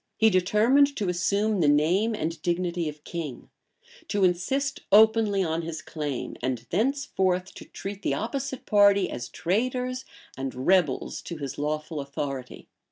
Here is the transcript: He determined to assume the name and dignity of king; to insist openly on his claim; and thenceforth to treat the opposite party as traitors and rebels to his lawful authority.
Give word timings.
He 0.17 0.31
determined 0.31 0.95
to 0.97 1.09
assume 1.09 1.59
the 1.59 1.67
name 1.67 2.15
and 2.15 2.41
dignity 2.41 2.89
of 2.89 3.03
king; 3.03 3.51
to 4.07 4.23
insist 4.23 4.79
openly 4.91 5.43
on 5.43 5.61
his 5.61 5.83
claim; 5.83 6.37
and 6.41 6.65
thenceforth 6.71 7.53
to 7.53 7.65
treat 7.65 8.01
the 8.01 8.15
opposite 8.15 8.65
party 8.65 9.11
as 9.11 9.29
traitors 9.29 10.03
and 10.35 10.55
rebels 10.65 11.21
to 11.21 11.37
his 11.37 11.59
lawful 11.59 11.99
authority. 12.01 12.67